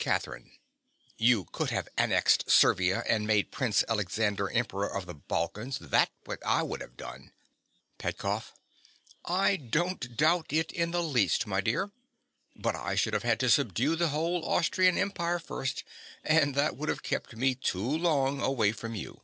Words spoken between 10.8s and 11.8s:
the least, my